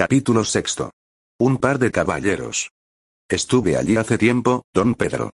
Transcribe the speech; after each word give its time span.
Capítulo 0.00 0.46
sexto. 0.46 0.92
Un 1.38 1.58
par 1.58 1.78
de 1.78 1.90
caballeros. 1.90 2.70
Estuve 3.28 3.76
allí 3.76 3.98
hace 3.98 4.16
tiempo, 4.16 4.62
don 4.72 4.94
Pedro. 4.94 5.28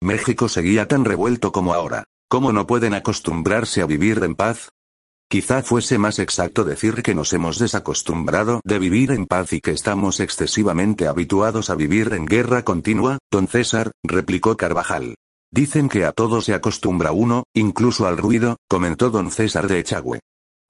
México 0.00 0.48
seguía 0.48 0.86
tan 0.86 1.04
revuelto 1.04 1.50
como 1.50 1.74
ahora. 1.74 2.04
¿Cómo 2.28 2.52
no 2.52 2.64
pueden 2.64 2.94
acostumbrarse 2.94 3.82
a 3.82 3.86
vivir 3.86 4.22
en 4.22 4.36
paz? 4.36 4.68
Quizá 5.28 5.64
fuese 5.64 5.98
más 5.98 6.20
exacto 6.20 6.62
decir 6.62 7.02
que 7.02 7.16
nos 7.16 7.32
hemos 7.32 7.58
desacostumbrado 7.58 8.60
de 8.62 8.78
vivir 8.78 9.10
en 9.10 9.26
paz 9.26 9.52
y 9.54 9.60
que 9.60 9.72
estamos 9.72 10.20
excesivamente 10.20 11.08
habituados 11.08 11.68
a 11.68 11.74
vivir 11.74 12.12
en 12.12 12.24
guerra 12.24 12.62
continua, 12.62 13.18
don 13.28 13.48
César, 13.48 13.90
replicó 14.04 14.56
Carvajal. 14.56 15.16
Dicen 15.50 15.88
que 15.88 16.04
a 16.04 16.12
todo 16.12 16.42
se 16.42 16.54
acostumbra 16.54 17.10
uno, 17.10 17.42
incluso 17.54 18.06
al 18.06 18.18
ruido, 18.18 18.56
comentó 18.68 19.10
don 19.10 19.32
César 19.32 19.66
de 19.66 19.80
Echagüe. 19.80 20.20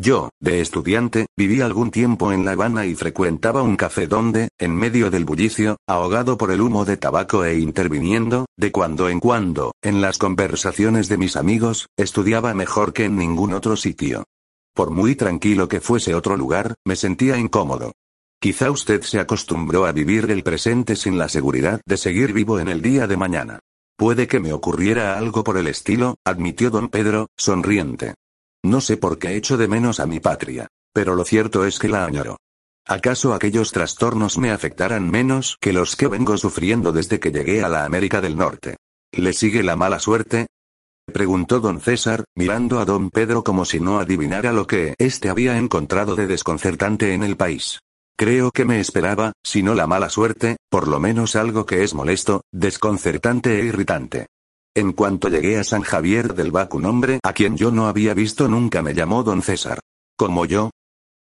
Yo, 0.03 0.30
de 0.41 0.61
estudiante, 0.61 1.27
viví 1.37 1.61
algún 1.61 1.93
tiempo 1.93 2.32
en 2.32 2.45
La 2.45 2.53
Habana 2.53 2.87
y 2.87 2.96
frecuentaba 2.96 3.62
un 3.62 3.77
café 3.77 4.09
donde, 4.09 4.48
en 4.59 4.75
medio 4.75 5.12
del 5.12 5.25
bullicio, 5.25 5.77
ahogado 5.86 6.36
por 6.36 6.50
el 6.50 6.61
humo 6.61 6.85
de 6.85 6.96
tabaco 6.96 7.44
e 7.44 7.61
interviniendo, 7.61 8.46
de 8.57 8.72
cuando 8.72 9.08
en 9.08 9.21
cuando, 9.21 9.71
en 9.80 10.00
las 10.00 10.18
conversaciones 10.18 11.08
de 11.08 11.18
mis 11.18 11.36
amigos, 11.36 11.86
estudiaba 11.96 12.53
mejor 12.53 12.93
que 12.93 13.04
en 13.04 13.17
ningún 13.17 13.53
otro 13.53 13.77
sitio. 13.77 14.25
Por 14.75 14.91
muy 14.91 15.14
tranquilo 15.14 15.68
que 15.68 15.80
fuese 15.80 16.16
otro 16.16 16.36
lugar, 16.36 16.75
me 16.85 16.96
sentía 16.96 17.39
incómodo. 17.39 17.93
Quizá 18.41 18.72
usted 18.72 19.03
se 19.03 19.21
acostumbró 19.21 19.86
a 19.86 19.93
vivir 19.93 20.29
el 20.32 20.43
presente 20.43 20.96
sin 20.96 21.16
la 21.16 21.29
seguridad 21.29 21.80
de 21.86 21.96
seguir 21.96 22.32
vivo 22.32 22.58
en 22.58 22.66
el 22.66 22.82
día 22.82 23.07
de 23.07 23.16
mañana. 23.16 23.61
Puede 23.96 24.27
que 24.27 24.41
me 24.41 24.53
ocurriera 24.53 25.16
algo 25.16 25.44
por 25.44 25.58
el 25.58 25.69
estilo, 25.69 26.16
admitió 26.25 26.71
don 26.71 26.89
Pedro, 26.89 27.29
sonriente. 27.36 28.14
No 28.64 28.80
sé 28.80 28.96
por 28.96 29.18
qué 29.18 29.36
echo 29.36 29.57
de 29.57 29.68
menos 29.68 29.98
a 29.98 30.07
mi 30.07 30.21
patria. 30.21 30.68
Pero 30.93 31.14
lo 31.14 31.25
cierto 31.25 31.64
es 31.64 31.79
que 31.79 31.89
la 31.89 32.05
añoro. 32.05 32.36
¿Acaso 32.86 33.33
aquellos 33.33 33.72
trastornos 33.72 34.38
me 34.38 34.50
afectaran 34.50 35.08
menos 35.11 35.56
que 35.61 35.72
los 35.72 35.97
que 35.97 36.08
vengo 36.08 36.36
sufriendo 36.36 36.92
desde 36.92 37.20
que 37.20 37.32
llegué 37.32 37.62
a 37.62 37.69
la 37.69 37.84
América 37.84 38.20
del 38.20 38.36
Norte? 38.36 38.77
¿Le 39.12 39.32
sigue 39.32 39.62
la 39.62 39.77
mala 39.77 39.98
suerte? 39.98 40.46
preguntó 41.12 41.60
don 41.60 41.80
César, 41.80 42.24
mirando 42.34 42.78
a 42.78 42.84
don 42.84 43.10
Pedro 43.10 43.42
como 43.44 43.64
si 43.64 43.80
no 43.80 43.98
adivinara 43.98 44.52
lo 44.52 44.66
que 44.66 44.94
éste 44.98 45.28
había 45.28 45.58
encontrado 45.58 46.16
de 46.16 46.26
desconcertante 46.26 47.14
en 47.14 47.22
el 47.22 47.36
país. 47.36 47.80
Creo 48.16 48.50
que 48.50 48.64
me 48.64 48.80
esperaba, 48.80 49.32
si 49.42 49.62
no 49.62 49.74
la 49.74 49.86
mala 49.86 50.08
suerte, 50.08 50.56
por 50.69 50.86
lo 50.86 51.00
menos 51.00 51.34
algo 51.34 51.66
que 51.66 51.82
es 51.82 51.94
molesto, 51.94 52.42
desconcertante 52.52 53.60
e 53.60 53.64
irritante. 53.64 54.26
En 54.75 54.92
cuanto 54.92 55.28
llegué 55.28 55.59
a 55.59 55.65
San 55.65 55.83
Javier 55.83 56.34
del 56.34 56.51
Bac 56.51 56.75
un 56.75 56.87
hombre 56.87 57.20
a 57.23 57.34
quien 57.34 57.59
yo 57.59 57.70
no 57.70 57.89
había 57.89 58.15
visto 58.15 58.48
nunca 58.48 58.81
me 58.81 58.95
llamó 58.95 59.23
don 59.23 59.42
César. 59.42 59.81
¿Como 60.17 60.47
yo? 60.47 60.70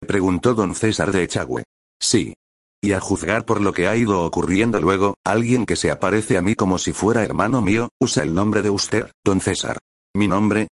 Preguntó 0.01 0.55
don 0.55 0.77
César 0.77 1.11
de 1.11 1.25
Echagüe. 1.25 1.65
Sí. 2.01 2.35
Y 2.81 2.93
a 2.93 3.01
juzgar 3.01 3.45
por 3.45 3.61
lo 3.61 3.73
que 3.73 3.89
ha 3.89 3.97
ido 3.97 4.23
ocurriendo 4.25 4.81
luego, 4.81 5.15
alguien 5.25 5.67
que 5.67 5.77
se 5.77 5.91
aparece 5.91 6.37
a 6.37 6.43
mí 6.43 6.55
como 6.55 6.79
si 6.79 6.93
fuera 6.93 7.25
hermano 7.25 7.63
mío, 7.63 7.89
usa 8.01 8.23
el 8.23 8.33
nombre 8.33 8.63
de 8.63 8.71
usted, 8.71 9.11
don 9.25 9.41
César. 9.41 9.79
¿Mi 10.15 10.29
nombre? 10.29 10.69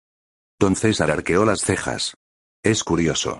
Don 0.57 0.75
César 0.75 1.11
arqueó 1.11 1.43
las 1.43 1.61
cejas. 1.61 2.13
Es 2.63 2.83
curioso. 2.83 3.39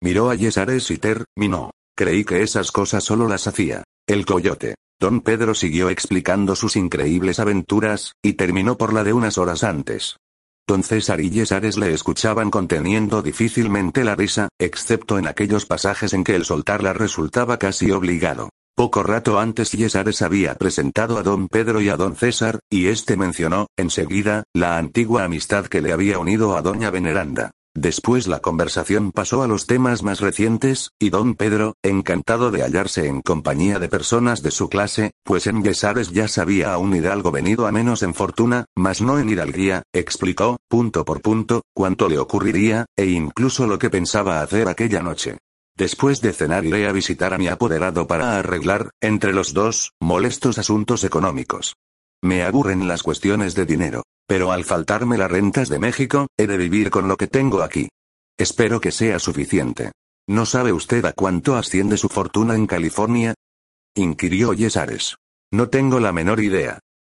Miró 0.00 0.30
a 0.30 0.34
Yesares 0.34 0.90
y 0.90 0.98
terminó. 0.98 1.72
Creí 1.94 2.24
que 2.24 2.42
esas 2.42 2.72
cosas 2.72 3.04
solo 3.04 3.28
las 3.28 3.46
hacía. 3.46 3.84
El 4.06 4.24
coyote. 4.24 4.76
Don 5.02 5.20
Pedro 5.20 5.56
siguió 5.56 5.90
explicando 5.90 6.54
sus 6.54 6.76
increíbles 6.76 7.40
aventuras, 7.40 8.14
y 8.22 8.34
terminó 8.34 8.78
por 8.78 8.92
la 8.92 9.02
de 9.02 9.12
unas 9.12 9.36
horas 9.36 9.64
antes. 9.64 10.18
Don 10.64 10.84
César 10.84 11.20
y 11.20 11.28
Yesares 11.28 11.76
le 11.76 11.92
escuchaban 11.92 12.52
conteniendo 12.52 13.20
difícilmente 13.20 14.04
la 14.04 14.14
risa, 14.14 14.48
excepto 14.60 15.18
en 15.18 15.26
aquellos 15.26 15.66
pasajes 15.66 16.12
en 16.12 16.22
que 16.22 16.36
el 16.36 16.44
soltarla 16.44 16.92
resultaba 16.92 17.58
casi 17.58 17.90
obligado. 17.90 18.50
Poco 18.76 19.02
rato 19.02 19.40
antes 19.40 19.72
Yesares 19.72 20.22
había 20.22 20.54
presentado 20.54 21.18
a 21.18 21.24
don 21.24 21.48
Pedro 21.48 21.80
y 21.80 21.88
a 21.88 21.96
don 21.96 22.14
César, 22.14 22.60
y 22.70 22.86
este 22.86 23.16
mencionó, 23.16 23.66
enseguida, 23.76 24.44
la 24.54 24.78
antigua 24.78 25.24
amistad 25.24 25.66
que 25.66 25.82
le 25.82 25.92
había 25.92 26.20
unido 26.20 26.56
a 26.56 26.62
doña 26.62 26.90
Veneranda. 26.90 27.50
Después 27.74 28.26
la 28.26 28.40
conversación 28.40 29.12
pasó 29.12 29.42
a 29.42 29.48
los 29.48 29.66
temas 29.66 30.02
más 30.02 30.20
recientes, 30.20 30.90
y 30.98 31.08
don 31.08 31.34
Pedro, 31.34 31.74
encantado 31.82 32.50
de 32.50 32.62
hallarse 32.62 33.06
en 33.06 33.22
compañía 33.22 33.78
de 33.78 33.88
personas 33.88 34.42
de 34.42 34.50
su 34.50 34.68
clase, 34.68 35.12
pues 35.24 35.46
en 35.46 35.64
Yesares 35.64 36.10
ya 36.10 36.28
sabía 36.28 36.74
a 36.74 36.78
un 36.78 36.94
hidalgo 36.94 37.30
venido 37.30 37.66
a 37.66 37.72
menos 37.72 38.02
en 38.02 38.12
fortuna, 38.12 38.66
mas 38.76 39.00
no 39.00 39.18
en 39.18 39.30
hidalguía, 39.30 39.84
explicó, 39.94 40.58
punto 40.68 41.06
por 41.06 41.22
punto, 41.22 41.62
cuánto 41.74 42.10
le 42.10 42.18
ocurriría, 42.18 42.84
e 42.94 43.06
incluso 43.06 43.66
lo 43.66 43.78
que 43.78 43.88
pensaba 43.88 44.42
hacer 44.42 44.68
aquella 44.68 45.02
noche. 45.02 45.38
Después 45.74 46.20
de 46.20 46.34
cenar 46.34 46.66
iré 46.66 46.86
a 46.86 46.92
visitar 46.92 47.32
a 47.32 47.38
mi 47.38 47.48
apoderado 47.48 48.06
para 48.06 48.38
arreglar, 48.38 48.90
entre 49.00 49.32
los 49.32 49.54
dos, 49.54 49.92
molestos 49.98 50.58
asuntos 50.58 51.04
económicos. 51.04 51.76
Me 52.22 52.42
aburren 52.42 52.86
las 52.86 53.02
cuestiones 53.02 53.54
de 53.54 53.64
dinero. 53.64 54.02
Pero 54.32 54.50
al 54.50 54.64
faltarme 54.64 55.18
las 55.18 55.30
rentas 55.30 55.68
de 55.68 55.78
México, 55.78 56.26
he 56.38 56.46
de 56.46 56.56
vivir 56.56 56.88
con 56.88 57.06
lo 57.06 57.18
que 57.18 57.26
tengo 57.26 57.60
aquí. 57.60 57.90
Espero 58.38 58.80
que 58.80 58.90
sea 58.90 59.18
suficiente. 59.18 59.92
¿No 60.26 60.46
sabe 60.46 60.72
usted 60.72 61.04
a 61.04 61.12
cuánto 61.12 61.54
asciende 61.54 61.98
su 61.98 62.08
fortuna 62.08 62.54
en 62.54 62.66
California? 62.66 63.34
inquirió 63.94 64.54
Yesares. 64.54 65.16
No 65.52 65.68
tengo 65.68 66.00
la 66.00 66.12
menor 66.12 66.40
idea. 66.40 66.78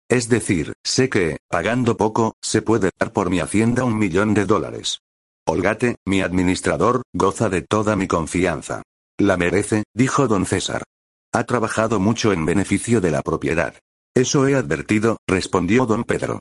Es 0.10 0.28
decir, 0.28 0.74
sé 0.84 1.08
que, 1.08 1.38
pagando 1.52 1.98
poco, 1.98 2.34
se 2.42 2.64
puede 2.64 2.90
dar 2.98 3.14
por 3.14 3.30
mi 3.30 3.42
hacienda 3.42 3.84
un 3.84 4.00
millón 4.00 4.34
de 4.34 4.46
dólares. 4.46 4.98
Olgate, 5.46 5.98
mi 6.08 6.22
administrador, 6.22 7.04
goza 7.14 7.48
de 7.48 7.62
toda 7.62 7.96
mi 7.96 8.08
confianza. 8.08 8.82
La 9.20 9.38
merece, 9.38 9.84
dijo 9.94 10.28
don 10.28 10.48
César. 10.48 10.82
Ha 11.32 11.44
trabajado 11.44 12.00
mucho 12.00 12.34
en 12.34 12.44
beneficio 12.48 13.02
de 13.02 13.12
la 13.12 13.22
propiedad. 13.22 13.76
Eso 14.16 14.48
he 14.48 14.56
advertido, 14.56 15.18
respondió 15.28 15.86
don 15.86 16.06
Pedro. 16.06 16.40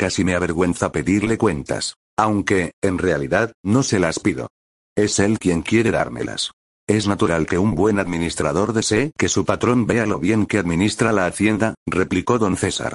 Casi 0.00 0.24
me 0.24 0.34
avergüenza 0.34 0.92
pedirle 0.92 1.36
cuentas. 1.36 1.96
Aunque, 2.16 2.72
en 2.80 2.96
realidad, 2.96 3.52
no 3.62 3.82
se 3.82 3.98
las 3.98 4.18
pido. 4.18 4.48
Es 4.96 5.18
él 5.18 5.38
quien 5.38 5.60
quiere 5.60 5.90
dármelas. 5.90 6.52
Es 6.88 7.06
natural 7.06 7.44
que 7.44 7.58
un 7.58 7.74
buen 7.74 7.98
administrador 7.98 8.72
desee 8.72 9.12
que 9.18 9.28
su 9.28 9.44
patrón 9.44 9.86
vea 9.86 10.06
lo 10.06 10.18
bien 10.18 10.46
que 10.46 10.56
administra 10.56 11.12
la 11.12 11.26
hacienda, 11.26 11.74
replicó 11.86 12.38
don 12.38 12.56
César. 12.56 12.94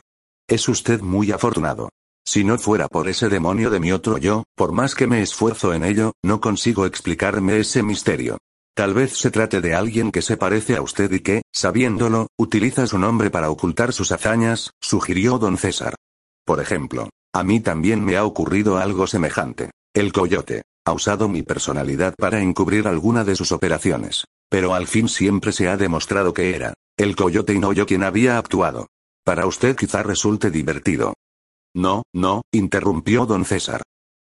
Es 0.50 0.68
usted 0.68 1.02
muy 1.02 1.32
afortunado. 1.32 1.90
Si 2.26 2.44
no 2.44 2.58
fuera 2.58 2.88
por 2.88 3.08
ese 3.08 3.30
demonio 3.30 3.70
de 3.70 3.80
mi 3.80 3.92
otro 3.92 4.18
yo, 4.18 4.44
por 4.56 4.72
más 4.72 4.96
que 4.96 5.06
me 5.06 5.22
esfuerzo 5.22 5.76
en 5.76 5.84
ello, 5.84 6.14
no 6.24 6.42
consigo 6.42 6.88
explicarme 6.88 7.60
ese 7.60 7.84
misterio. 7.84 8.40
Tal 8.76 8.96
vez 8.96 9.16
se 9.16 9.30
trate 9.30 9.62
de 9.62 9.76
alguien 9.76 10.12
que 10.12 10.24
se 10.24 10.38
parece 10.38 10.76
a 10.76 10.82
usted 10.82 11.12
y 11.12 11.20
que, 11.20 11.44
sabiéndolo, 11.54 12.30
utiliza 12.36 12.88
su 12.88 12.98
nombre 12.98 13.30
para 13.30 13.52
ocultar 13.52 13.94
sus 13.94 14.12
hazañas, 14.12 14.72
sugirió 14.82 15.38
don 15.38 15.60
César. 15.60 15.94
Por 16.46 16.62
ejemplo, 16.62 17.10
a 17.34 17.44
mí 17.44 17.60
también 17.60 18.06
me 18.06 18.16
ha 18.16 18.24
ocurrido 18.24 18.78
algo 18.78 19.08
semejante. 19.08 19.72
El 19.94 20.14
coyote 20.14 20.62
ha 20.86 20.94
usado 20.94 21.28
mi 21.28 21.42
personalidad 21.42 22.14
para 22.16 22.42
encubrir 22.42 22.88
alguna 22.88 23.24
de 23.24 23.36
sus 23.36 23.52
operaciones. 23.52 24.26
Pero 24.50 24.76
al 24.76 24.88
fin 24.88 25.10
siempre 25.10 25.52
se 25.52 25.68
ha 25.68 25.76
demostrado 25.76 26.34
que 26.34 26.56
era 26.56 26.76
el 26.98 27.16
coyote 27.16 27.54
y 27.54 27.60
no 27.60 27.74
yo 27.74 27.86
quien 27.86 28.04
había 28.04 28.38
actuado. 28.38 28.88
Para 29.26 29.48
usted 29.48 29.76
quizá 29.76 30.04
resulte 30.04 30.52
divertido. 30.52 31.16
No, 31.74 32.04
no, 32.14 32.44
interrumpió 32.54 33.26
don 33.26 33.44
César. 33.44 33.82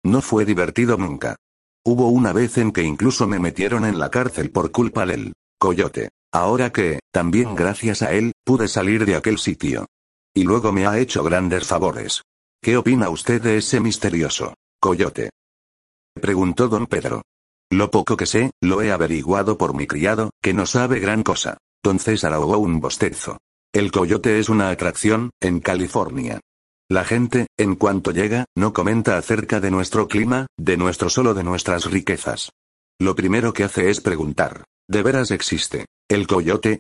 No 0.04 0.22
fue 0.22 0.44
divertido 0.44 0.98
nunca. 0.98 1.38
Hubo 1.86 2.10
una 2.10 2.34
vez 2.34 2.58
en 2.58 2.72
que 2.72 2.84
incluso 2.84 3.28
me 3.28 3.40
metieron 3.40 3.86
en 3.86 4.00
la 4.00 4.10
cárcel 4.10 4.52
por 4.52 4.72
culpa 4.72 5.06
del 5.06 5.34
coyote. 5.58 6.10
Ahora 6.34 6.72
que, 6.74 7.00
también 7.14 7.56
gracias 7.56 8.02
a 8.02 8.12
él, 8.12 8.34
pude 8.44 8.68
salir 8.68 9.06
de 9.06 9.16
aquel 9.16 9.38
sitio. 9.38 9.86
Y 10.38 10.44
luego 10.44 10.72
me 10.72 10.86
ha 10.86 11.00
hecho 11.00 11.24
grandes 11.24 11.66
favores. 11.66 12.22
¿Qué 12.62 12.78
opina 12.78 13.10
usted 13.10 13.42
de 13.42 13.58
ese 13.58 13.80
misterioso 13.80 14.54
coyote? 14.80 15.32
Preguntó 16.14 16.68
don 16.68 16.86
Pedro. 16.86 17.24
Lo 17.72 17.90
poco 17.90 18.16
que 18.16 18.28
sé, 18.28 18.52
lo 18.62 18.84
he 18.84 18.92
averiguado 18.92 19.58
por 19.58 19.74
mi 19.74 19.88
criado, 19.88 20.30
que 20.40 20.54
no 20.54 20.68
sabe 20.68 21.00
gran 21.00 21.24
cosa. 21.24 21.58
Don 21.84 21.98
César 21.98 22.34
ahogó 22.34 22.60
un 22.60 22.80
bostezo. 22.80 23.40
El 23.74 23.92
coyote 23.92 24.38
es 24.38 24.48
una 24.48 24.70
atracción, 24.70 25.32
en 25.42 25.60
California. 25.60 26.40
La 26.88 27.04
gente, 27.04 27.48
en 27.58 27.74
cuanto 27.74 28.12
llega, 28.12 28.46
no 28.56 28.74
comenta 28.74 29.18
acerca 29.18 29.60
de 29.60 29.72
nuestro 29.72 30.08
clima, 30.08 30.46
de 30.56 30.78
nuestro 30.78 31.10
solo 31.10 31.34
de 31.34 31.44
nuestras 31.44 31.90
riquezas. 31.90 32.52
Lo 33.00 33.16
primero 33.16 33.54
que 33.54 33.64
hace 33.64 33.90
es 33.90 34.02
preguntar, 34.02 34.66
¿de 34.88 35.02
veras 35.02 35.32
existe 35.32 35.88
el 36.08 36.28
coyote? 36.28 36.78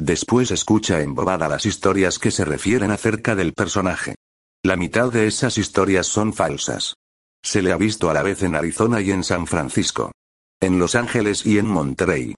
Después 0.00 0.52
escucha 0.52 1.00
embobada 1.00 1.48
las 1.48 1.66
historias 1.66 2.18
que 2.18 2.30
se 2.30 2.44
refieren 2.44 2.90
acerca 2.92 3.34
del 3.34 3.52
personaje. 3.52 4.14
La 4.62 4.76
mitad 4.76 5.12
de 5.12 5.26
esas 5.26 5.58
historias 5.58 6.06
son 6.06 6.32
falsas. 6.32 6.94
Se 7.42 7.62
le 7.62 7.72
ha 7.72 7.76
visto 7.76 8.08
a 8.08 8.14
la 8.14 8.22
vez 8.22 8.42
en 8.42 8.54
Arizona 8.54 9.00
y 9.00 9.10
en 9.10 9.24
San 9.24 9.46
Francisco. 9.46 10.12
En 10.60 10.78
Los 10.78 10.94
Ángeles 10.94 11.46
y 11.46 11.58
en 11.58 11.66
Monterrey. 11.66 12.34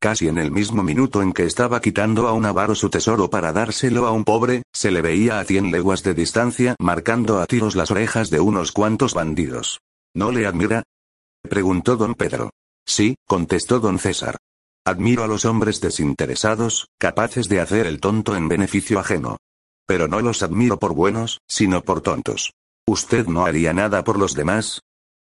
Casi 0.00 0.26
en 0.26 0.38
el 0.38 0.50
mismo 0.50 0.82
minuto 0.82 1.22
en 1.22 1.32
que 1.32 1.44
estaba 1.44 1.80
quitando 1.80 2.26
a 2.28 2.32
un 2.32 2.44
avaro 2.44 2.74
su 2.74 2.90
tesoro 2.90 3.30
para 3.30 3.52
dárselo 3.52 4.06
a 4.06 4.10
un 4.10 4.24
pobre, 4.24 4.62
se 4.72 4.90
le 4.90 5.00
veía 5.00 5.38
a 5.38 5.44
cien 5.44 5.70
leguas 5.70 6.02
de 6.02 6.14
distancia 6.14 6.74
marcando 6.80 7.40
a 7.40 7.46
tiros 7.46 7.76
las 7.76 7.90
orejas 7.90 8.28
de 8.28 8.40
unos 8.40 8.72
cuantos 8.72 9.14
bandidos. 9.14 9.80
¿No 10.14 10.32
le 10.32 10.46
admira? 10.46 10.82
preguntó 11.48 11.96
don 11.96 12.14
Pedro. 12.14 12.50
Sí, 12.84 13.14
contestó 13.28 13.80
don 13.80 13.98
César. 13.98 14.38
Admiro 14.84 15.22
a 15.22 15.28
los 15.28 15.44
hombres 15.44 15.80
desinteresados, 15.80 16.88
capaces 16.98 17.48
de 17.48 17.60
hacer 17.60 17.86
el 17.86 18.00
tonto 18.00 18.34
en 18.34 18.48
beneficio 18.48 18.98
ajeno. 18.98 19.36
Pero 19.86 20.08
no 20.08 20.20
los 20.20 20.42
admiro 20.42 20.78
por 20.78 20.92
buenos, 20.92 21.40
sino 21.46 21.82
por 21.82 22.00
tontos. 22.00 22.52
¿Usted 22.86 23.26
no 23.26 23.44
haría 23.46 23.72
nada 23.72 24.02
por 24.02 24.18
los 24.18 24.34
demás? 24.34 24.80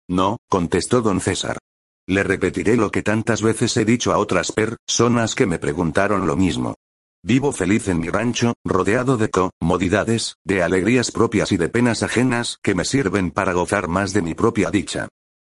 No, 0.09 0.39
contestó 0.49 1.03
don 1.03 1.21
César. 1.21 1.59
Le 2.07 2.23
repetiré 2.23 2.77
lo 2.77 2.91
que 2.91 3.03
tantas 3.03 3.43
veces 3.43 3.77
he 3.77 3.85
dicho 3.85 4.13
a 4.13 4.19
otras 4.19 4.53
personas 4.53 5.35
que 5.35 5.47
me 5.47 5.59
preguntaron 5.59 6.29
lo 6.29 6.37
mismo. 6.37 6.77
Vivo 7.23 7.53
feliz 7.53 7.89
en 7.89 7.99
mi 7.99 8.09
rancho, 8.09 8.55
rodeado 8.65 9.17
de 9.17 9.31
comodidades, 9.31 10.37
de 10.45 10.63
alegrías 10.63 11.11
propias 11.11 11.53
y 11.53 11.57
de 11.57 11.69
penas 11.69 12.03
ajenas 12.03 12.59
que 12.63 12.75
me 12.75 12.85
sirven 12.85 13.31
para 13.31 13.53
gozar 13.53 13.89
más 13.89 14.13
de 14.13 14.23
mi 14.23 14.35
propia 14.35 14.71
dicha. 14.71 15.09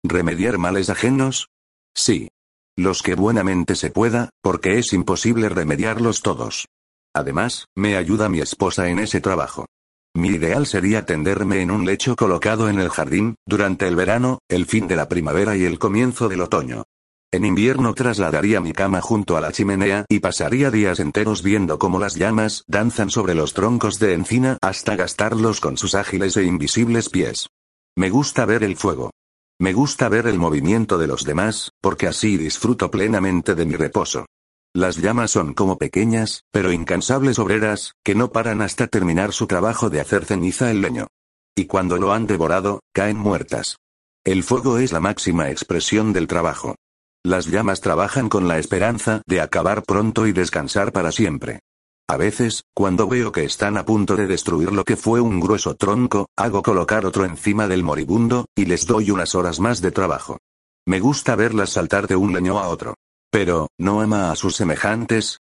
¿Remediar 0.04 0.58
males 0.58 0.90
ajenos? 0.90 1.48
Sí. 1.94 2.28
Los 2.78 3.02
que 3.02 3.14
buenamente 3.14 3.74
se 3.74 3.90
pueda, 3.90 4.28
porque 4.42 4.78
es 4.78 4.92
imposible 4.92 5.48
remediarlos 5.48 6.20
todos. 6.20 6.66
Además, 7.14 7.64
me 7.74 7.96
ayuda 7.96 8.28
mi 8.28 8.40
esposa 8.40 8.90
en 8.90 8.98
ese 8.98 9.22
trabajo. 9.22 9.64
Mi 10.14 10.28
ideal 10.28 10.66
sería 10.66 11.06
tenderme 11.06 11.62
en 11.62 11.70
un 11.70 11.86
lecho 11.86 12.16
colocado 12.16 12.68
en 12.68 12.78
el 12.78 12.90
jardín, 12.90 13.36
durante 13.46 13.88
el 13.88 13.96
verano, 13.96 14.40
el 14.48 14.66
fin 14.66 14.88
de 14.88 14.96
la 14.96 15.08
primavera 15.08 15.56
y 15.56 15.64
el 15.64 15.78
comienzo 15.78 16.28
del 16.28 16.42
otoño. 16.42 16.84
En 17.32 17.46
invierno 17.46 17.94
trasladaría 17.94 18.60
mi 18.60 18.72
cama 18.72 19.00
junto 19.00 19.38
a 19.38 19.40
la 19.40 19.52
chimenea 19.52 20.04
y 20.08 20.20
pasaría 20.20 20.70
días 20.70 21.00
enteros 21.00 21.42
viendo 21.42 21.78
cómo 21.78 21.98
las 21.98 22.14
llamas 22.14 22.62
danzan 22.66 23.08
sobre 23.08 23.34
los 23.34 23.54
troncos 23.54 23.98
de 23.98 24.12
encina 24.12 24.58
hasta 24.60 24.96
gastarlos 24.96 25.60
con 25.60 25.78
sus 25.78 25.94
ágiles 25.94 26.36
e 26.36 26.44
invisibles 26.44 27.08
pies. 27.08 27.48
Me 27.96 28.10
gusta 28.10 28.44
ver 28.44 28.62
el 28.62 28.76
fuego. 28.76 29.10
Me 29.58 29.72
gusta 29.72 30.10
ver 30.10 30.26
el 30.26 30.38
movimiento 30.38 30.98
de 30.98 31.06
los 31.06 31.24
demás, 31.24 31.72
porque 31.80 32.06
así 32.06 32.36
disfruto 32.36 32.90
plenamente 32.90 33.54
de 33.54 33.64
mi 33.64 33.74
reposo. 33.74 34.26
Las 34.74 34.98
llamas 34.98 35.30
son 35.30 35.54
como 35.54 35.78
pequeñas, 35.78 36.42
pero 36.52 36.72
incansables 36.72 37.38
obreras, 37.38 37.94
que 38.04 38.14
no 38.14 38.32
paran 38.32 38.60
hasta 38.60 38.86
terminar 38.86 39.32
su 39.32 39.46
trabajo 39.46 39.88
de 39.88 40.00
hacer 40.00 40.26
ceniza 40.26 40.70
el 40.70 40.82
leño. 40.82 41.06
Y 41.56 41.64
cuando 41.64 41.96
lo 41.96 42.12
han 42.12 42.26
devorado, 42.26 42.80
caen 42.92 43.16
muertas. 43.16 43.78
El 44.26 44.42
fuego 44.42 44.76
es 44.76 44.92
la 44.92 45.00
máxima 45.00 45.48
expresión 45.50 46.12
del 46.12 46.26
trabajo. 46.26 46.74
Las 47.24 47.46
llamas 47.46 47.80
trabajan 47.80 48.28
con 48.28 48.48
la 48.48 48.58
esperanza 48.58 49.22
de 49.26 49.40
acabar 49.40 49.84
pronto 49.84 50.26
y 50.26 50.32
descansar 50.32 50.92
para 50.92 51.12
siempre. 51.12 51.60
A 52.08 52.16
veces, 52.16 52.62
cuando 52.72 53.08
veo 53.08 53.32
que 53.32 53.44
están 53.44 53.76
a 53.76 53.84
punto 53.84 54.14
de 54.14 54.28
destruir 54.28 54.70
lo 54.70 54.84
que 54.84 54.96
fue 54.96 55.20
un 55.20 55.40
grueso 55.40 55.74
tronco, 55.74 56.28
hago 56.36 56.62
colocar 56.62 57.04
otro 57.04 57.24
encima 57.24 57.66
del 57.66 57.82
moribundo, 57.82 58.46
y 58.54 58.66
les 58.66 58.86
doy 58.86 59.10
unas 59.10 59.34
horas 59.34 59.58
más 59.58 59.80
de 59.80 59.90
trabajo. 59.90 60.38
Me 60.86 61.00
gusta 61.00 61.34
verlas 61.34 61.70
saltar 61.70 62.06
de 62.06 62.14
un 62.14 62.32
leño 62.32 62.60
a 62.60 62.68
otro. 62.68 62.94
Pero, 63.30 63.68
¿no 63.76 64.00
ama 64.00 64.30
a 64.30 64.36
sus 64.36 64.54
semejantes? 64.54 65.40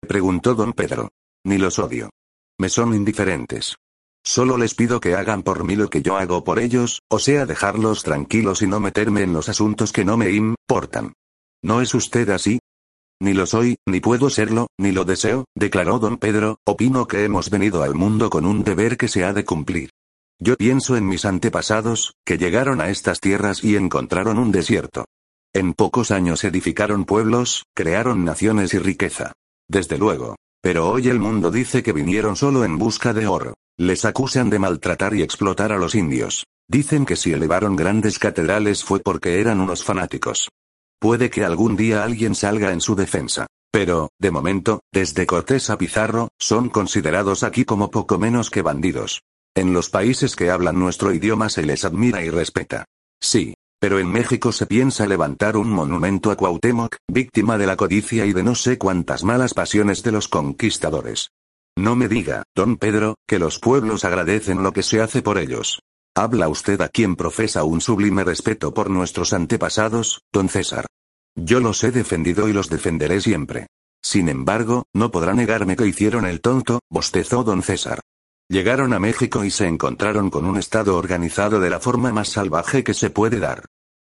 Preguntó 0.00 0.56
don 0.56 0.72
Pedro. 0.72 1.10
Ni 1.44 1.58
los 1.58 1.78
odio. 1.78 2.10
Me 2.58 2.68
son 2.68 2.92
indiferentes. 2.92 3.76
Solo 4.24 4.58
les 4.58 4.74
pido 4.74 5.00
que 5.00 5.14
hagan 5.14 5.44
por 5.44 5.64
mí 5.64 5.76
lo 5.76 5.88
que 5.88 6.02
yo 6.02 6.16
hago 6.18 6.42
por 6.42 6.58
ellos, 6.58 7.00
o 7.08 7.20
sea 7.20 7.46
dejarlos 7.46 8.02
tranquilos 8.02 8.62
y 8.62 8.66
no 8.66 8.80
meterme 8.80 9.22
en 9.22 9.32
los 9.32 9.48
asuntos 9.48 9.92
que 9.92 10.04
no 10.04 10.16
me 10.16 10.30
importan. 10.32 11.14
¿No 11.62 11.80
es 11.80 11.94
usted 11.94 12.28
así? 12.30 12.58
Ni 13.22 13.34
lo 13.34 13.44
soy, 13.44 13.76
ni 13.86 14.00
puedo 14.00 14.30
serlo, 14.30 14.68
ni 14.78 14.92
lo 14.92 15.04
deseo, 15.04 15.44
declaró 15.54 15.98
don 15.98 16.16
Pedro, 16.16 16.58
opino 16.64 17.06
que 17.06 17.24
hemos 17.24 17.50
venido 17.50 17.82
al 17.82 17.94
mundo 17.94 18.30
con 18.30 18.46
un 18.46 18.64
deber 18.64 18.96
que 18.96 19.08
se 19.08 19.24
ha 19.24 19.34
de 19.34 19.44
cumplir. 19.44 19.90
Yo 20.38 20.56
pienso 20.56 20.96
en 20.96 21.06
mis 21.06 21.26
antepasados, 21.26 22.14
que 22.24 22.38
llegaron 22.38 22.80
a 22.80 22.88
estas 22.88 23.20
tierras 23.20 23.62
y 23.62 23.76
encontraron 23.76 24.38
un 24.38 24.50
desierto. 24.50 25.04
En 25.52 25.74
pocos 25.74 26.10
años 26.10 26.44
edificaron 26.44 27.04
pueblos, 27.04 27.64
crearon 27.74 28.24
naciones 28.24 28.72
y 28.72 28.78
riqueza. 28.78 29.32
Desde 29.68 29.98
luego. 29.98 30.36
Pero 30.62 30.88
hoy 30.88 31.08
el 31.08 31.18
mundo 31.18 31.50
dice 31.50 31.82
que 31.82 31.92
vinieron 31.92 32.36
solo 32.36 32.64
en 32.64 32.78
busca 32.78 33.12
de 33.12 33.26
oro. 33.26 33.54
Les 33.78 34.04
acusan 34.04 34.48
de 34.48 34.58
maltratar 34.58 35.14
y 35.14 35.22
explotar 35.22 35.72
a 35.72 35.78
los 35.78 35.94
indios. 35.94 36.44
Dicen 36.68 37.04
que 37.04 37.16
si 37.16 37.32
elevaron 37.32 37.76
grandes 37.76 38.18
catedrales 38.18 38.84
fue 38.84 39.00
porque 39.00 39.40
eran 39.40 39.60
unos 39.60 39.84
fanáticos. 39.84 40.48
Puede 41.00 41.30
que 41.30 41.44
algún 41.44 41.76
día 41.76 42.04
alguien 42.04 42.34
salga 42.34 42.72
en 42.72 42.82
su 42.82 42.94
defensa. 42.94 43.46
Pero, 43.72 44.10
de 44.18 44.30
momento, 44.30 44.80
desde 44.92 45.26
Cortés 45.26 45.70
a 45.70 45.78
Pizarro, 45.78 46.28
son 46.38 46.68
considerados 46.68 47.42
aquí 47.42 47.64
como 47.64 47.90
poco 47.90 48.18
menos 48.18 48.50
que 48.50 48.60
bandidos. 48.60 49.22
En 49.54 49.72
los 49.72 49.88
países 49.88 50.36
que 50.36 50.50
hablan 50.50 50.78
nuestro 50.78 51.12
idioma 51.12 51.48
se 51.48 51.62
les 51.62 51.86
admira 51.86 52.22
y 52.22 52.28
respeta. 52.28 52.84
Sí. 53.20 53.54
Pero 53.80 53.98
en 53.98 54.12
México 54.12 54.52
se 54.52 54.66
piensa 54.66 55.06
levantar 55.06 55.56
un 55.56 55.70
monumento 55.70 56.30
a 56.30 56.36
Cuauhtémoc, 56.36 56.96
víctima 57.08 57.56
de 57.56 57.66
la 57.66 57.76
codicia 57.76 58.26
y 58.26 58.34
de 58.34 58.42
no 58.42 58.54
sé 58.54 58.76
cuántas 58.76 59.24
malas 59.24 59.54
pasiones 59.54 60.02
de 60.02 60.12
los 60.12 60.28
conquistadores. 60.28 61.30
No 61.78 61.96
me 61.96 62.06
diga, 62.06 62.42
don 62.54 62.76
Pedro, 62.76 63.14
que 63.26 63.38
los 63.38 63.58
pueblos 63.58 64.04
agradecen 64.04 64.62
lo 64.62 64.72
que 64.72 64.82
se 64.82 65.00
hace 65.00 65.22
por 65.22 65.38
ellos. 65.38 65.80
Habla 66.20 66.50
usted 66.50 66.82
a 66.82 66.90
quien 66.90 67.16
profesa 67.16 67.64
un 67.64 67.80
sublime 67.80 68.24
respeto 68.24 68.74
por 68.74 68.90
nuestros 68.90 69.32
antepasados, 69.32 70.20
don 70.30 70.50
César. 70.50 70.84
Yo 71.34 71.60
los 71.60 71.82
he 71.82 71.92
defendido 71.92 72.46
y 72.46 72.52
los 72.52 72.68
defenderé 72.68 73.22
siempre. 73.22 73.68
Sin 74.02 74.28
embargo, 74.28 74.84
no 74.92 75.10
podrá 75.10 75.32
negarme 75.32 75.76
que 75.76 75.86
hicieron 75.86 76.26
el 76.26 76.42
tonto, 76.42 76.80
bostezó 76.90 77.42
don 77.42 77.62
César. 77.62 78.00
Llegaron 78.50 78.92
a 78.92 78.98
México 78.98 79.46
y 79.46 79.50
se 79.50 79.66
encontraron 79.66 80.28
con 80.28 80.44
un 80.44 80.58
estado 80.58 80.98
organizado 80.98 81.58
de 81.58 81.70
la 81.70 81.80
forma 81.80 82.12
más 82.12 82.28
salvaje 82.28 82.84
que 82.84 82.92
se 82.92 83.08
puede 83.08 83.38
dar. 83.38 83.64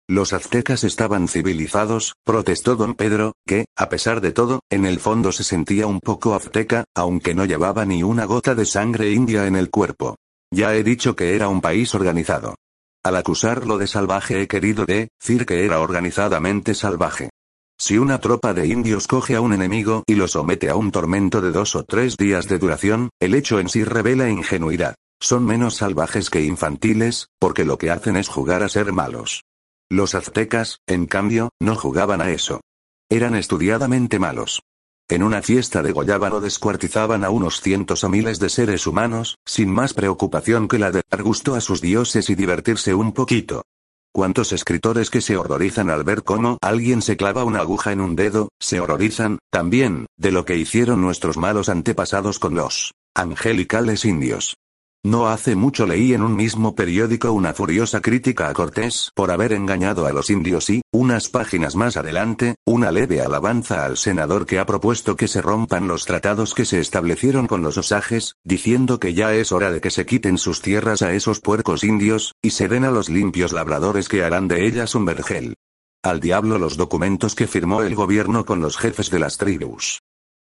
Los 0.09 0.33
aztecas 0.33 0.83
estaban 0.83 1.29
civilizados, 1.29 2.15
protestó 2.25 2.75
don 2.75 2.97
Pedro, 2.97 3.35
que, 3.47 3.67
a 3.77 3.89
pesar 3.89 4.21
de 4.21 4.33
todo, 4.33 4.59
en 4.71 4.87
el 4.87 4.99
fondo 4.99 5.31
se 5.31 5.45
sentía 5.45 5.87
un 5.87 6.01
poco 6.01 6.35
azteca, 6.35 6.83
aunque 6.97 7.37
no 7.37 7.45
llevaba 7.45 7.87
ni 7.87 8.03
una 8.03 8.25
gota 8.25 8.57
de 8.57 8.67
sangre 8.67 9.13
india 9.13 9.47
en 9.47 9.55
el 9.55 9.71
cuerpo. 9.71 10.17
Ya 10.53 10.75
he 10.75 10.85
dicho 10.85 11.17
que 11.17 11.35
era 11.35 11.49
un 11.49 11.63
país 11.63 11.95
organizado. 11.95 12.57
Al 13.03 13.17
acusarlo 13.17 13.79
de 13.79 13.87
salvaje 13.87 14.43
he 14.43 14.49
querido 14.49 14.85
decir 14.85 15.47
que 15.47 15.65
era 15.65 15.81
organizadamente 15.81 16.75
salvaje. 16.75 17.31
Si 17.79 17.97
una 17.97 18.21
tropa 18.21 18.53
de 18.53 18.67
indios 18.67 19.09
coge 19.09 19.35
a 19.35 19.41
un 19.41 19.55
enemigo 19.55 20.05
y 20.07 20.15
lo 20.15 20.29
somete 20.29 20.69
a 20.69 20.77
un 20.77 20.93
tormento 20.93 21.41
de 21.41 21.53
dos 21.53 21.75
o 21.75 21.85
tres 21.85 22.19
días 22.19 22.49
de 22.49 22.59
duración, 22.59 23.09
el 23.19 23.35
hecho 23.35 23.61
en 23.61 23.71
sí 23.71 23.83
revela 23.83 24.29
ingenuidad. 24.29 24.95
Son 25.21 25.43
menos 25.47 25.77
salvajes 25.77 26.29
que 26.29 26.43
infantiles, 26.43 27.29
porque 27.41 27.65
lo 27.65 27.79
que 27.79 27.91
hacen 27.91 28.17
es 28.17 28.29
jugar 28.29 28.63
a 28.63 28.69
ser 28.69 28.93
malos. 28.93 29.45
Los 29.91 30.15
aztecas, 30.15 30.81
en 30.87 31.07
cambio, 31.07 31.49
no 31.61 31.77
jugaban 31.77 32.21
a 32.21 32.31
eso. 32.31 32.61
Eran 33.11 33.37
estudiadamente 33.37 34.19
malos. 34.19 34.61
En 35.09 35.23
una 35.23 35.43
fiesta 35.43 35.83
de 35.83 35.93
Goyábano 35.93 36.41
descuartizaban 36.41 37.25
a 37.25 37.31
unos 37.31 37.61
cientos 37.61 38.05
o 38.05 38.09
miles 38.09 38.39
de 38.39 38.49
seres 38.49 38.87
humanos, 38.87 39.37
sin 39.45 39.71
más 39.71 39.95
preocupación 39.95 40.69
que 40.69 40.79
la 40.79 40.91
de 40.91 41.03
dar 41.11 41.23
gusto 41.23 41.55
a 41.55 41.61
sus 41.61 41.81
dioses 41.81 42.31
y 42.31 42.35
divertirse 42.35 42.95
un 42.95 43.13
poquito. 43.13 43.63
¿Cuántos 44.15 44.53
escritores 44.53 45.09
que 45.09 45.23
se 45.23 45.37
horrorizan 45.37 45.89
al 45.89 46.05
ver 46.05 46.23
cómo 46.23 46.59
alguien 46.61 47.01
se 47.01 47.17
clava 47.17 47.45
una 47.45 47.61
aguja 47.61 47.93
en 47.93 48.01
un 48.01 48.15
dedo, 48.15 48.51
se 48.61 48.79
horrorizan, 48.79 49.39
también, 49.51 50.07
de 50.19 50.33
lo 50.33 50.45
que 50.45 50.57
hicieron 50.57 51.01
nuestros 51.01 51.39
malos 51.39 51.69
antepasados 51.69 52.39
con 52.39 52.55
los 52.55 52.93
angelicales 53.15 54.05
indios? 54.05 54.57
No 55.05 55.27
hace 55.27 55.57
mucho 55.57 55.85
leí 55.85 56.15
en 56.15 56.23
un 56.23 56.37
mismo 56.37 56.77
periódico 56.77 57.33
una 57.33 57.53
furiosa 57.55 58.01
crítica 58.01 58.49
a 58.49 58.53
Cortés 58.53 59.11
por 59.17 59.33
haber 59.33 59.53
engañado 59.53 60.07
a 60.07 60.13
los 60.13 60.31
indios 60.31 60.71
y, 60.71 60.83
unas 60.93 61.29
páginas 61.29 61.75
más 61.75 61.97
adelante, 61.97 62.55
una 62.65 62.93
leve 62.93 63.21
alabanza 63.21 63.85
al 63.85 63.97
senador 63.97 64.47
que 64.47 64.61
ha 64.61 64.67
propuesto 64.67 65.17
que 65.17 65.27
se 65.27 65.43
rompan 65.43 65.89
los 65.89 66.05
tratados 66.05 66.55
que 66.55 66.65
se 66.65 66.79
establecieron 66.79 67.49
con 67.49 67.63
los 67.63 67.79
osajes, 67.79 68.37
diciendo 68.45 69.01
que 69.01 69.13
ya 69.13 69.35
es 69.35 69.51
hora 69.51 69.73
de 69.73 69.81
que 69.81 69.91
se 69.91 70.07
quiten 70.07 70.39
sus 70.39 70.63
tierras 70.63 71.03
a 71.03 71.13
esos 71.13 71.41
puercos 71.41 71.83
indios, 71.83 72.37
y 72.41 72.51
se 72.51 72.69
den 72.69 72.85
a 72.85 72.93
los 72.93 73.09
limpios 73.09 73.53
labradores 73.53 74.09
que 74.09 74.23
harán 74.23 74.47
de 74.47 74.67
ellas 74.67 74.95
un 74.95 75.05
vergel. 75.05 75.57
Al 76.05 76.21
diablo 76.21 76.59
los 76.59 76.77
documentos 76.77 77.35
que 77.35 77.49
firmó 77.49 77.83
el 77.83 77.97
gobierno 77.97 78.45
con 78.45 78.61
los 78.61 78.77
jefes 78.77 79.11
de 79.11 79.19
las 79.19 79.37
tribus. 79.37 80.01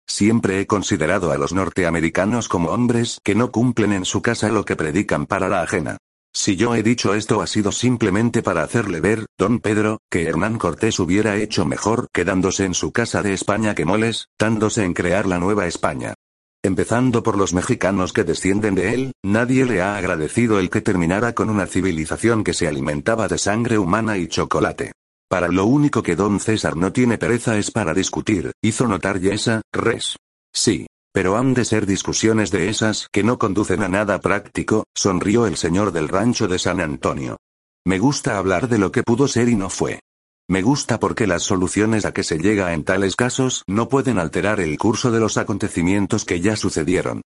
Siempre 0.09 0.59
he 0.59 0.65
considerado 0.65 1.31
a 1.31 1.37
los 1.37 1.53
norteamericanos 1.53 2.49
como 2.49 2.71
hombres 2.71 3.21
que 3.23 3.35
no 3.35 3.51
cumplen 3.51 3.93
en 3.93 4.05
su 4.05 4.23
casa 4.23 4.49
lo 4.49 4.65
que 4.65 4.75
predican 4.75 5.27
para 5.27 5.47
la 5.47 5.61
ajena. 5.61 5.97
Si 6.33 6.55
yo 6.55 6.73
he 6.75 6.83
dicho 6.83 7.13
esto 7.13 7.41
ha 7.41 7.47
sido 7.47 7.71
simplemente 7.71 8.41
para 8.41 8.63
hacerle 8.63 9.01
ver, 9.01 9.27
don 9.37 9.59
Pedro, 9.59 9.99
que 10.09 10.23
Hernán 10.23 10.57
Cortés 10.57 10.99
hubiera 10.99 11.37
hecho 11.37 11.63
mejor 11.63 12.07
quedándose 12.11 12.65
en 12.65 12.73
su 12.73 12.91
casa 12.91 13.21
de 13.21 13.33
España 13.33 13.75
que 13.75 13.85
moles, 13.85 14.27
dándose 14.37 14.83
en 14.83 14.93
crear 14.93 15.27
la 15.27 15.37
Nueva 15.37 15.67
España. 15.67 16.15
Empezando 16.63 17.23
por 17.23 17.37
los 17.37 17.53
mexicanos 17.53 18.11
que 18.11 18.23
descienden 18.23 18.75
de 18.75 18.93
él, 18.93 19.11
nadie 19.23 19.63
le 19.63 19.81
ha 19.81 19.95
agradecido 19.95 20.59
el 20.59 20.69
que 20.69 20.81
terminara 20.81 21.33
con 21.33 21.49
una 21.49 21.67
civilización 21.67 22.43
que 22.43 22.53
se 22.53 22.67
alimentaba 22.67 23.27
de 23.27 23.37
sangre 23.37 23.77
humana 23.77 24.17
y 24.17 24.27
chocolate. 24.27 24.91
Para 25.29 25.47
lo 25.47 25.65
único 25.65 26.01
que 26.01 26.15
don 26.15 26.39
César 26.39 26.75
no 26.75 26.91
tiene 26.91 27.19
pereza 27.19 27.55
es 27.57 27.69
para 27.69 27.93
discutir, 27.93 28.51
hizo 28.63 28.87
notar 28.87 29.19
Yesa, 29.19 29.61
res. 29.71 30.17
Sí. 30.51 30.87
Pero 31.11 31.37
han 31.37 31.55
de 31.55 31.65
ser 31.65 31.87
discusiones 31.87 32.51
de 32.51 32.69
esas 32.69 33.07
que 33.11 33.23
no 33.23 33.39
conducen 33.39 33.81
a 33.81 33.87
nada 33.87 34.19
práctico, 34.19 34.85
sonrió 34.95 35.47
el 35.47 35.57
señor 35.57 35.91
del 35.91 36.07
rancho 36.07 36.47
de 36.47 36.59
San 36.59 36.79
Antonio. 36.79 37.37
Me 37.85 37.97
gusta 37.97 38.37
hablar 38.37 38.69
de 38.69 38.77
lo 38.77 38.91
que 38.91 39.01
pudo 39.01 39.27
ser 39.27 39.49
y 39.49 39.55
no 39.55 39.71
fue. 39.71 39.99
Me 40.47 40.61
gusta 40.61 40.99
porque 40.99 41.25
las 41.25 41.43
soluciones 41.43 42.05
a 42.05 42.11
que 42.11 42.23
se 42.23 42.37
llega 42.37 42.73
en 42.73 42.83
tales 42.83 43.15
casos 43.15 43.63
no 43.67 43.89
pueden 43.89 44.19
alterar 44.19 44.59
el 44.59 44.77
curso 44.77 45.11
de 45.11 45.19
los 45.19 45.37
acontecimientos 45.37 46.25
que 46.25 46.41
ya 46.41 46.55
sucedieron. 46.55 47.21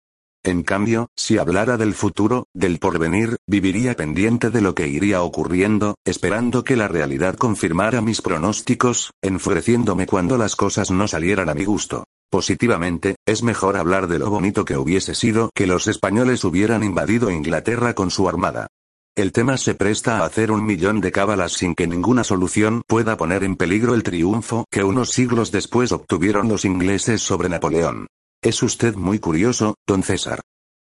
En 0.44 0.64
cambio, 0.64 1.08
si 1.16 1.38
hablara 1.38 1.76
del 1.76 1.94
futuro, 1.94 2.48
del 2.52 2.80
porvenir, 2.80 3.36
viviría 3.46 3.94
pendiente 3.94 4.50
de 4.50 4.60
lo 4.60 4.74
que 4.74 4.88
iría 4.88 5.22
ocurriendo, 5.22 5.94
esperando 6.04 6.64
que 6.64 6.74
la 6.74 6.88
realidad 6.88 7.36
confirmara 7.36 8.00
mis 8.00 8.22
pronósticos, 8.22 9.12
enfureciéndome 9.22 10.06
cuando 10.06 10.36
las 10.36 10.56
cosas 10.56 10.90
no 10.90 11.06
salieran 11.06 11.48
a 11.48 11.54
mi 11.54 11.64
gusto. 11.64 12.04
Positivamente, 12.28 13.16
es 13.24 13.44
mejor 13.44 13.76
hablar 13.76 14.08
de 14.08 14.18
lo 14.18 14.30
bonito 14.30 14.64
que 14.64 14.76
hubiese 14.76 15.14
sido 15.14 15.50
que 15.54 15.68
los 15.68 15.86
españoles 15.86 16.42
hubieran 16.42 16.82
invadido 16.82 17.30
Inglaterra 17.30 17.94
con 17.94 18.10
su 18.10 18.28
armada. 18.28 18.66
El 19.14 19.30
tema 19.30 19.58
se 19.58 19.74
presta 19.74 20.18
a 20.18 20.24
hacer 20.24 20.50
un 20.50 20.64
millón 20.64 21.02
de 21.02 21.12
cábalas 21.12 21.52
sin 21.52 21.74
que 21.74 21.86
ninguna 21.86 22.24
solución 22.24 22.82
pueda 22.88 23.16
poner 23.16 23.44
en 23.44 23.56
peligro 23.56 23.94
el 23.94 24.02
triunfo 24.02 24.64
que 24.70 24.82
unos 24.82 25.10
siglos 25.10 25.52
después 25.52 25.92
obtuvieron 25.92 26.48
los 26.48 26.64
ingleses 26.64 27.20
sobre 27.20 27.50
Napoleón. 27.50 28.06
Es 28.44 28.60
usted 28.64 28.96
muy 28.96 29.20
curioso, 29.20 29.76
don 29.86 30.02
César. 30.02 30.40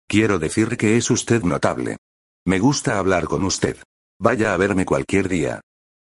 Quiero 0.07 0.39
decir 0.39 0.77
que 0.77 0.95
es 0.95 1.11
usted 1.11 1.43
notable. 1.43 1.97
Me 2.45 2.57
gusta 2.57 2.97
hablar 2.97 3.25
con 3.25 3.43
usted. 3.43 3.75
Vaya 4.17 4.53
a 4.53 4.57
verme 4.57 4.85
cualquier 4.85 5.27
día. 5.27 5.59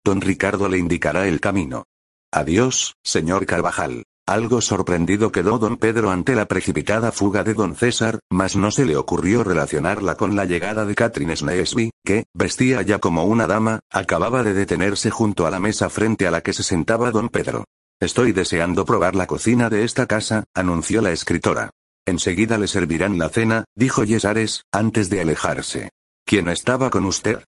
Don 0.02 0.22
Ricardo 0.22 0.70
le 0.70 0.78
indicará 0.78 1.28
el 1.28 1.40
camino. 1.40 1.84
Adiós, 2.32 2.94
señor 3.04 3.44
Carvajal. 3.44 4.04
Algo 4.26 4.62
sorprendido 4.62 5.30
quedó 5.30 5.58
don 5.58 5.76
Pedro 5.76 6.10
ante 6.10 6.34
la 6.34 6.46
precipitada 6.46 7.12
fuga 7.12 7.44
de 7.44 7.52
don 7.52 7.76
César, 7.76 8.20
mas 8.30 8.56
no 8.56 8.70
se 8.70 8.86
le 8.86 8.96
ocurrió 8.96 9.44
relacionarla 9.44 10.16
con 10.16 10.34
la 10.34 10.46
llegada 10.46 10.86
de 10.86 10.94
Catherine 10.94 11.36
Sneesby, 11.36 11.90
que, 12.02 12.24
vestía 12.32 12.80
ya 12.80 12.98
como 12.98 13.24
una 13.24 13.46
dama, 13.46 13.80
acababa 13.90 14.42
de 14.42 14.54
detenerse 14.54 15.10
junto 15.10 15.46
a 15.46 15.50
la 15.50 15.60
mesa 15.60 15.90
frente 15.90 16.26
a 16.26 16.30
la 16.30 16.40
que 16.40 16.54
se 16.54 16.62
sentaba 16.62 17.10
don 17.10 17.28
Pedro. 17.28 17.66
Estoy 18.02 18.32
deseando 18.32 18.84
probar 18.84 19.14
la 19.14 19.28
cocina 19.28 19.70
de 19.70 19.84
esta 19.84 20.06
casa, 20.06 20.42
anunció 20.54 21.02
la 21.02 21.12
escritora. 21.12 21.70
Enseguida 22.04 22.58
le 22.58 22.66
servirán 22.66 23.16
la 23.16 23.28
cena, 23.28 23.64
dijo 23.76 24.02
Yesares, 24.02 24.64
antes 24.72 25.08
de 25.08 25.20
alejarse. 25.20 25.90
¿Quién 26.26 26.48
estaba 26.48 26.90
con 26.90 27.04
usted? 27.04 27.44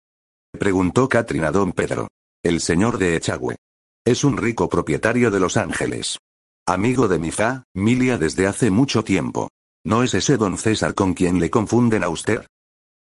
preguntó 0.50 1.08
Catherine 1.08 1.46
a 1.46 1.52
don 1.52 1.70
Pedro. 1.70 2.08
El 2.42 2.60
señor 2.60 2.98
de 2.98 3.14
Echagüe. 3.14 3.54
Es 4.04 4.24
un 4.24 4.36
rico 4.36 4.68
propietario 4.68 5.30
de 5.30 5.38
Los 5.38 5.56
Ángeles. 5.56 6.18
Amigo 6.66 7.06
de 7.06 7.20
mi 7.20 7.30
fa, 7.30 7.62
Milia 7.72 8.18
desde 8.18 8.48
hace 8.48 8.72
mucho 8.72 9.04
tiempo. 9.04 9.50
¿No 9.84 10.02
es 10.02 10.14
ese 10.14 10.36
don 10.36 10.58
César 10.58 10.96
con 10.96 11.14
quien 11.14 11.38
le 11.38 11.48
confunden 11.48 12.02
a 12.02 12.08
usted? 12.08 12.44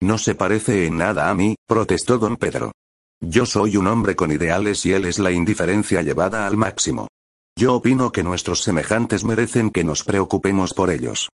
No 0.02 0.18
se 0.18 0.36
parece 0.36 0.86
en 0.86 0.98
nada 0.98 1.30
a 1.30 1.34
mí, 1.36 1.58
protestó 1.68 2.18
don 2.18 2.38
Pedro. 2.38 2.72
Yo 3.20 3.46
soy 3.46 3.76
un 3.76 3.88
hombre 3.88 4.16
con 4.16 4.32
ideales 4.32 4.86
y 4.86 4.94
él 4.94 5.04
es 5.04 5.20
la 5.20 5.32
indiferencia 5.32 6.02
llevada 6.04 6.48
al 6.48 6.56
máximo. 6.56 7.10
Yo 7.56 7.76
opino 7.76 8.12
que 8.12 8.24
nuestros 8.24 8.64
semejantes 8.64 9.24
merecen 9.24 9.70
que 9.70 9.84
nos 9.84 10.04
preocupemos 10.04 10.74
por 10.74 10.90
ellos. 10.90 11.30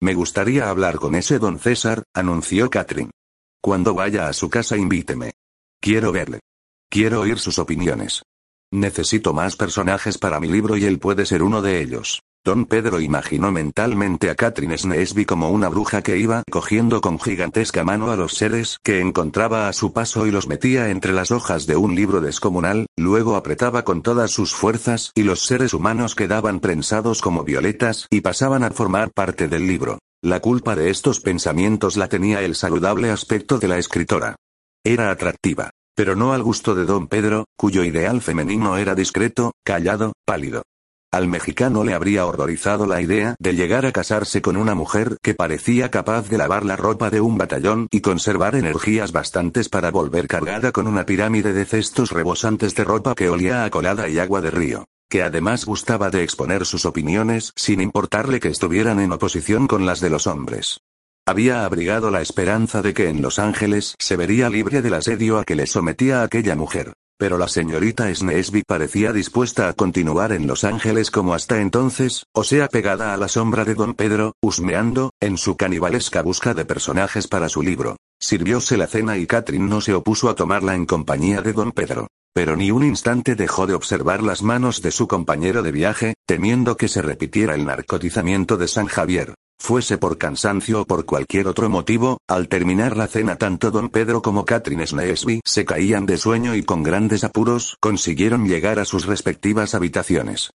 Me 0.00 0.14
gustaría 0.14 0.68
hablar 0.68 0.96
con 0.96 1.14
ese 1.14 1.38
don 1.38 1.58
César, 1.58 2.02
anunció 2.12 2.68
Catherine. 2.68 3.10
Cuando 3.62 3.94
vaya 3.94 4.28
a 4.28 4.34
su 4.34 4.50
casa 4.50 4.76
invíteme. 4.76 5.32
Quiero 5.80 6.12
verle. 6.12 6.40
Quiero 6.90 7.20
oír 7.20 7.38
sus 7.38 7.58
opiniones. 7.58 8.22
Necesito 8.70 9.32
más 9.32 9.56
personajes 9.56 10.18
para 10.18 10.38
mi 10.40 10.48
libro 10.48 10.76
y 10.76 10.84
él 10.84 10.98
puede 10.98 11.24
ser 11.24 11.42
uno 11.42 11.62
de 11.62 11.80
ellos. 11.80 12.20
Don 12.46 12.66
Pedro 12.66 13.00
imaginó 13.00 13.50
mentalmente 13.50 14.28
a 14.28 14.34
Catherine 14.34 14.76
Sneesby 14.76 15.24
como 15.24 15.48
una 15.48 15.70
bruja 15.70 16.02
que 16.02 16.18
iba 16.18 16.42
cogiendo 16.50 17.00
con 17.00 17.18
gigantesca 17.18 17.84
mano 17.84 18.10
a 18.10 18.16
los 18.16 18.34
seres 18.34 18.78
que 18.82 19.00
encontraba 19.00 19.66
a 19.66 19.72
su 19.72 19.94
paso 19.94 20.26
y 20.26 20.30
los 20.30 20.46
metía 20.46 20.90
entre 20.90 21.14
las 21.14 21.30
hojas 21.30 21.66
de 21.66 21.76
un 21.76 21.94
libro 21.94 22.20
descomunal, 22.20 22.84
luego 22.98 23.36
apretaba 23.36 23.82
con 23.82 24.02
todas 24.02 24.30
sus 24.30 24.54
fuerzas 24.54 25.10
y 25.14 25.22
los 25.22 25.46
seres 25.46 25.72
humanos 25.72 26.14
quedaban 26.14 26.60
prensados 26.60 27.22
como 27.22 27.44
violetas 27.44 28.08
y 28.10 28.20
pasaban 28.20 28.62
a 28.62 28.70
formar 28.70 29.10
parte 29.12 29.48
del 29.48 29.66
libro. 29.66 30.00
La 30.22 30.40
culpa 30.40 30.76
de 30.76 30.90
estos 30.90 31.20
pensamientos 31.20 31.96
la 31.96 32.08
tenía 32.08 32.42
el 32.42 32.56
saludable 32.56 33.10
aspecto 33.10 33.58
de 33.58 33.68
la 33.68 33.78
escritora. 33.78 34.36
Era 34.84 35.10
atractiva. 35.10 35.70
Pero 35.96 36.14
no 36.14 36.34
al 36.34 36.42
gusto 36.42 36.74
de 36.74 36.84
don 36.84 37.06
Pedro, 37.06 37.46
cuyo 37.56 37.84
ideal 37.84 38.20
femenino 38.20 38.76
era 38.76 38.94
discreto, 38.94 39.52
callado, 39.64 40.12
pálido. 40.26 40.62
Al 41.14 41.28
mexicano 41.28 41.84
le 41.84 41.94
habría 41.94 42.26
horrorizado 42.26 42.86
la 42.86 43.00
idea 43.00 43.36
de 43.38 43.54
llegar 43.54 43.86
a 43.86 43.92
casarse 43.92 44.42
con 44.42 44.56
una 44.56 44.74
mujer 44.74 45.16
que 45.22 45.32
parecía 45.32 45.88
capaz 45.88 46.28
de 46.28 46.38
lavar 46.38 46.64
la 46.64 46.74
ropa 46.74 47.08
de 47.08 47.20
un 47.20 47.38
batallón 47.38 47.86
y 47.92 48.00
conservar 48.00 48.56
energías 48.56 49.12
bastantes 49.12 49.68
para 49.68 49.92
volver 49.92 50.26
cargada 50.26 50.72
con 50.72 50.88
una 50.88 51.06
pirámide 51.06 51.52
de 51.52 51.66
cestos 51.66 52.10
rebosantes 52.10 52.74
de 52.74 52.82
ropa 52.82 53.14
que 53.14 53.28
olía 53.28 53.62
a 53.64 53.70
colada 53.70 54.08
y 54.08 54.18
agua 54.18 54.40
de 54.40 54.50
río, 54.50 54.86
que 55.08 55.22
además 55.22 55.66
gustaba 55.66 56.10
de 56.10 56.24
exponer 56.24 56.66
sus 56.66 56.84
opiniones 56.84 57.52
sin 57.54 57.80
importarle 57.80 58.40
que 58.40 58.48
estuvieran 58.48 58.98
en 58.98 59.12
oposición 59.12 59.68
con 59.68 59.86
las 59.86 60.00
de 60.00 60.10
los 60.10 60.26
hombres. 60.26 60.80
Había 61.28 61.64
abrigado 61.64 62.10
la 62.10 62.22
esperanza 62.22 62.82
de 62.82 62.92
que 62.92 63.08
en 63.08 63.22
Los 63.22 63.38
Ángeles 63.38 63.94
se 64.00 64.16
vería 64.16 64.50
libre 64.50 64.82
del 64.82 64.94
asedio 64.94 65.38
a 65.38 65.44
que 65.44 65.54
le 65.54 65.68
sometía 65.68 66.24
aquella 66.24 66.56
mujer. 66.56 66.92
Pero 67.24 67.38
la 67.38 67.48
señorita 67.48 68.14
Sneesby 68.14 68.64
parecía 68.66 69.10
dispuesta 69.10 69.70
a 69.70 69.72
continuar 69.72 70.32
en 70.32 70.46
Los 70.46 70.62
Ángeles 70.62 71.10
como 71.10 71.32
hasta 71.32 71.58
entonces, 71.58 72.26
o 72.34 72.44
sea 72.44 72.68
pegada 72.68 73.14
a 73.14 73.16
la 73.16 73.28
sombra 73.28 73.64
de 73.64 73.74
don 73.74 73.94
Pedro, 73.94 74.34
husmeando, 74.42 75.10
en 75.20 75.38
su 75.38 75.56
canibalesca 75.56 76.20
busca 76.20 76.52
de 76.52 76.66
personajes 76.66 77.26
para 77.26 77.48
su 77.48 77.62
libro. 77.62 77.96
Sirvióse 78.20 78.76
la 78.76 78.86
cena 78.86 79.16
y 79.16 79.26
Catherine 79.26 79.66
no 79.66 79.80
se 79.80 79.94
opuso 79.94 80.28
a 80.28 80.34
tomarla 80.34 80.74
en 80.74 80.84
compañía 80.84 81.40
de 81.40 81.54
don 81.54 81.72
Pedro. 81.72 82.08
Pero 82.34 82.56
ni 82.56 82.70
un 82.70 82.84
instante 82.84 83.36
dejó 83.36 83.66
de 83.66 83.72
observar 83.72 84.22
las 84.22 84.42
manos 84.42 84.82
de 84.82 84.90
su 84.90 85.08
compañero 85.08 85.62
de 85.62 85.72
viaje, 85.72 86.14
temiendo 86.26 86.76
que 86.76 86.88
se 86.88 87.00
repitiera 87.00 87.54
el 87.54 87.64
narcotizamiento 87.64 88.58
de 88.58 88.68
San 88.68 88.84
Javier. 88.84 89.32
Fuese 89.64 89.96
por 89.96 90.18
cansancio 90.18 90.82
o 90.82 90.84
por 90.84 91.06
cualquier 91.06 91.48
otro 91.48 91.70
motivo, 91.70 92.18
al 92.28 92.48
terminar 92.48 92.98
la 92.98 93.06
cena 93.06 93.36
tanto 93.36 93.70
don 93.70 93.88
Pedro 93.88 94.20
como 94.20 94.44
Catherine 94.44 94.86
Sneesby 94.86 95.40
se 95.42 95.64
caían 95.64 96.04
de 96.04 96.18
sueño 96.18 96.54
y 96.54 96.62
con 96.62 96.82
grandes 96.82 97.24
apuros 97.24 97.78
consiguieron 97.80 98.46
llegar 98.46 98.78
a 98.78 98.84
sus 98.84 99.06
respectivas 99.06 99.74
habitaciones. 99.74 100.50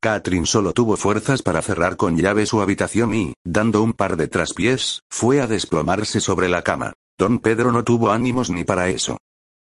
Catherine 0.00 0.46
solo 0.46 0.72
tuvo 0.74 0.96
fuerzas 0.96 1.42
para 1.42 1.60
cerrar 1.60 1.96
con 1.96 2.16
llave 2.16 2.46
su 2.46 2.62
habitación 2.62 3.12
y, 3.16 3.34
dando 3.42 3.82
un 3.82 3.94
par 3.94 4.16
de 4.16 4.28
traspiés, 4.28 5.00
fue 5.10 5.40
a 5.40 5.48
desplomarse 5.48 6.20
sobre 6.20 6.48
la 6.48 6.62
cama. 6.62 6.92
Don 7.18 7.40
Pedro 7.40 7.72
no 7.72 7.82
tuvo 7.82 8.12
ánimos 8.12 8.48
ni 8.48 8.62
para 8.62 8.90
eso. 8.90 9.18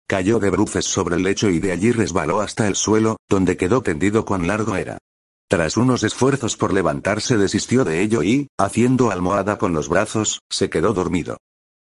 Cayó 0.07 0.37
de 0.37 0.51
bruces 0.51 0.85
sobre 0.85 1.15
el 1.15 1.23
lecho 1.23 1.49
y 1.49 1.59
de 1.59 1.71
allí 1.71 1.91
resbaló 1.91 2.39
hasta 2.39 2.67
el 2.67 2.75
suelo, 2.75 3.17
donde 3.27 3.57
quedó 3.57 3.81
tendido 3.81 4.25
cuán 4.25 4.45
largo 4.45 4.75
era. 4.75 4.99
Tras 5.51 5.75
unos 5.75 6.05
esfuerzos 6.05 6.55
por 6.55 6.71
levantarse 6.71 7.35
desistió 7.35 7.83
de 7.83 8.01
ello 8.01 8.23
y, 8.23 8.47
haciendo 8.57 9.11
almohada 9.11 9.57
con 9.57 9.73
los 9.73 9.89
brazos, 9.89 10.39
se 10.49 10.69
quedó 10.69 10.93
dormido. 10.93 11.39